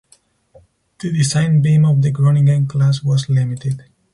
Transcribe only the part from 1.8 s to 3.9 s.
of the Groningen class was limited.